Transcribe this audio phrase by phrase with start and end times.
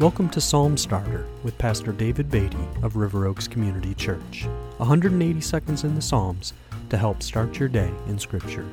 [0.00, 4.46] Welcome to Psalm Starter with Pastor David Beatty of River Oaks Community Church.
[4.76, 6.52] 180 seconds in the Psalms
[6.90, 8.64] to help start your day in Scripture.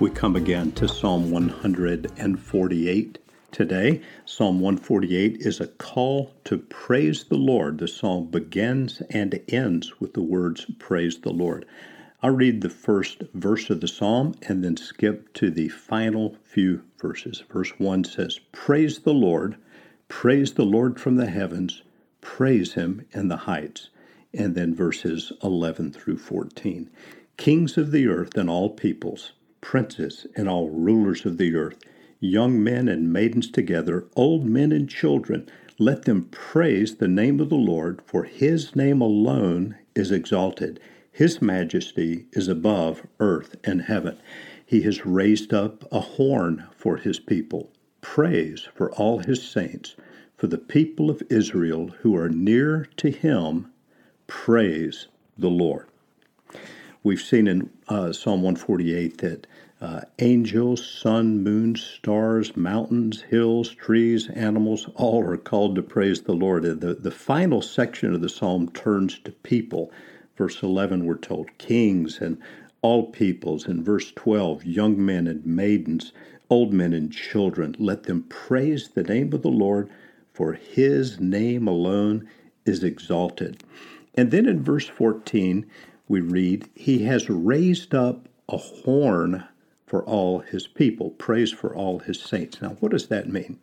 [0.00, 3.18] We come again to Psalm 148
[3.52, 4.00] today.
[4.24, 7.78] Psalm 148 is a call to praise the Lord.
[7.78, 11.66] The psalm begins and ends with the words, Praise the Lord.
[12.20, 16.82] I'll read the first verse of the psalm and then skip to the final few
[17.02, 17.42] verses.
[17.52, 19.56] Verse 1 says, Praise the Lord,
[20.08, 21.82] praise the Lord from the heavens,
[22.22, 23.90] praise him in the heights.
[24.32, 26.88] And then verses 11 through 14.
[27.36, 31.78] Kings of the earth and all peoples, princes and all rulers of the earth,
[32.20, 35.48] young men and maidens together, old men and children,
[35.78, 40.78] let them praise the name of the Lord, for his name alone is exalted.
[41.10, 44.18] His majesty is above earth and heaven.
[44.72, 49.96] He has raised up a horn for his people, praise for all his saints,
[50.34, 53.70] for the people of Israel who are near to him,
[54.26, 55.88] praise the Lord.
[57.02, 59.46] We've seen in uh, Psalm 148 that
[59.82, 66.32] uh, angels, sun, moon, stars, mountains, hills, trees, animals, all are called to praise the
[66.32, 66.62] Lord.
[66.62, 69.92] The, the final section of the psalm turns to people
[70.36, 72.38] Verse 11, we're told kings and
[72.82, 73.66] all peoples.
[73.66, 76.12] In verse 12, young men and maidens,
[76.50, 79.88] old men and children, let them praise the name of the Lord,
[80.32, 82.28] for his name alone
[82.66, 83.62] is exalted.
[84.14, 85.64] And then in verse 14,
[86.08, 89.44] we read, He has raised up a horn
[89.86, 92.60] for all his people, praise for all his saints.
[92.60, 93.58] Now, what does that mean?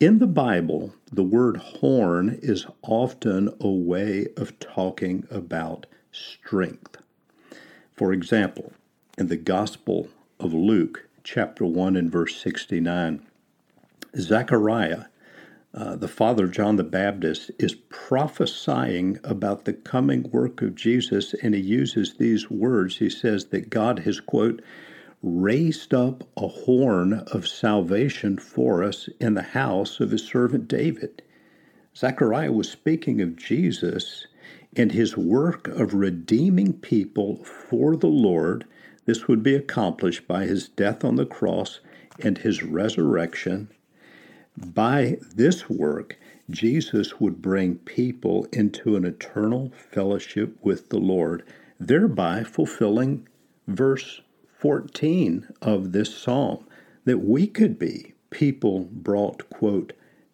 [0.00, 6.96] In the Bible, the word horn is often a way of talking about strength.
[8.00, 8.72] For example,
[9.18, 13.20] in the Gospel of Luke, chapter 1 and verse 69,
[14.16, 15.04] Zechariah,
[15.74, 21.34] uh, the father of John the Baptist, is prophesying about the coming work of Jesus,
[21.42, 22.96] and he uses these words.
[22.96, 24.62] He says that God has, quote,
[25.22, 31.20] raised up a horn of salvation for us in the house of his servant David.
[31.94, 34.26] Zechariah was speaking of Jesus
[34.76, 38.64] and his work of redeeming people for the Lord.
[39.04, 41.80] This would be accomplished by his death on the cross
[42.22, 43.68] and his resurrection.
[44.56, 46.18] By this work,
[46.50, 51.44] Jesus would bring people into an eternal fellowship with the Lord,
[51.78, 53.26] thereby fulfilling
[53.66, 54.20] verse
[54.58, 56.66] 14 of this psalm
[57.04, 59.92] that we could be people brought, quote,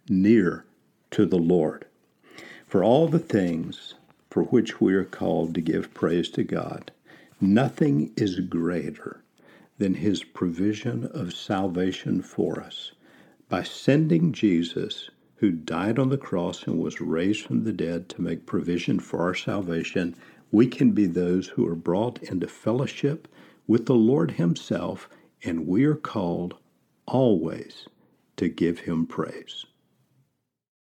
[0.09, 0.65] near
[1.11, 1.87] to the Lord.
[2.67, 3.95] For all the things
[4.37, 6.93] for which we are called to give praise to God.
[7.41, 9.25] Nothing is greater
[9.79, 12.93] than His provision of salvation for us.
[13.49, 18.21] By sending Jesus, who died on the cross and was raised from the dead to
[18.21, 20.15] make provision for our salvation,
[20.53, 23.29] we can be those who are brought into fellowship
[23.67, 25.09] with the Lord Himself,
[25.45, 26.57] and we are called
[27.07, 27.89] always
[28.37, 29.65] to give Him praise.